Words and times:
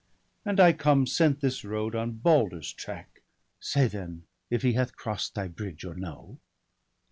And 0.43 0.59
I 0.59 0.73
come, 0.73 1.05
sent 1.05 1.41
this 1.41 1.63
road 1.63 1.93
on 1.93 2.13
Balder's 2.13 2.73
track; 2.73 3.21
Say 3.59 3.85
then, 3.85 4.23
if 4.49 4.63
he 4.63 4.73
hath 4.73 4.95
cross'd 4.95 5.35
thy 5.35 5.47
bridge 5.47 5.85
or 5.85 5.93
no?' 5.93 6.39